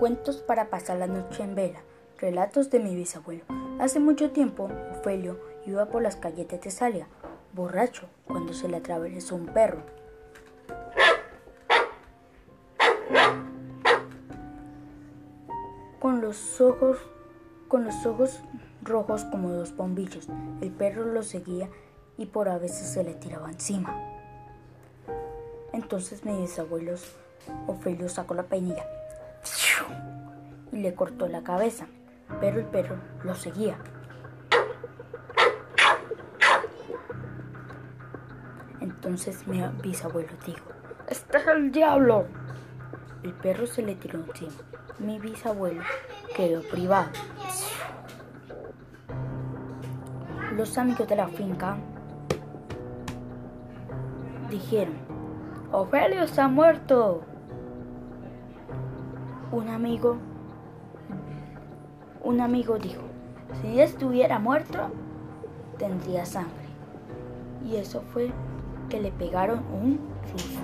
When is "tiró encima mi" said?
43.94-45.18